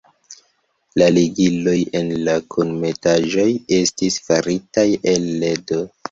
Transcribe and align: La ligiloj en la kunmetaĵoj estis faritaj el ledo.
La 0.99 1.07
ligiloj 1.17 1.75
en 1.99 2.07
la 2.27 2.33
kunmetaĵoj 2.55 3.45
estis 3.77 4.17
faritaj 4.31 4.87
el 5.13 5.29
ledo. 5.45 5.79